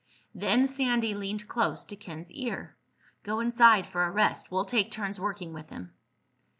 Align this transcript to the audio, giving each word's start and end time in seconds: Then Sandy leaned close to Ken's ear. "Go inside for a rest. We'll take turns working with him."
Then 0.33 0.65
Sandy 0.65 1.13
leaned 1.13 1.47
close 1.47 1.85
to 1.85 1.95
Ken's 1.95 2.31
ear. 2.31 2.75
"Go 3.21 3.39
inside 3.39 3.85
for 3.85 4.03
a 4.03 4.09
rest. 4.09 4.51
We'll 4.51 4.65
take 4.65 4.89
turns 4.89 5.19
working 5.19 5.53
with 5.53 5.69
him." 5.69 5.93